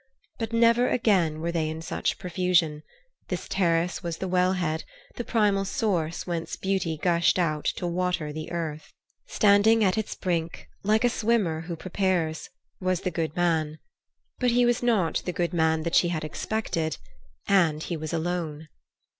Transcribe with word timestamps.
But 0.39 0.51
never 0.51 0.89
again 0.89 1.41
were 1.41 1.51
they 1.51 1.69
in 1.69 1.79
such 1.83 2.17
profusion; 2.17 2.81
this 3.27 3.47
terrace 3.47 4.01
was 4.01 4.17
the 4.17 4.27
well 4.27 4.53
head, 4.53 4.83
the 5.13 5.23
primal 5.23 5.63
source 5.63 6.25
whence 6.25 6.55
beauty 6.55 6.97
gushed 6.97 7.37
out 7.37 7.65
to 7.75 7.85
water 7.85 8.33
the 8.33 8.51
earth. 8.51 8.93
Standing 9.27 9.83
at 9.83 9.99
its 9.99 10.15
brink, 10.15 10.67
like 10.81 11.03
a 11.03 11.07
swimmer 11.09 11.61
who 11.67 11.75
prepares, 11.75 12.49
was 12.79 13.01
the 13.01 13.11
good 13.11 13.35
man. 13.35 13.77
But 14.39 14.49
he 14.49 14.65
was 14.65 14.81
not 14.81 15.21
the 15.27 15.33
good 15.33 15.53
man 15.53 15.83
that 15.83 15.93
she 15.93 16.07
had 16.07 16.23
expected, 16.23 16.97
and 17.47 17.83
he 17.83 17.95
was 17.95 18.11
alone. 18.11 18.69